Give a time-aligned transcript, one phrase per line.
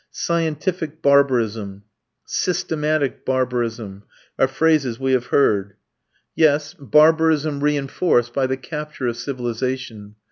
[0.09, 1.83] "Scientific barbarism,"
[2.25, 4.01] "systematic barbarism,"
[4.39, 5.75] are phrases we have heard.
[6.35, 10.15] Yes, barbarism reinforced by the capture of civilization.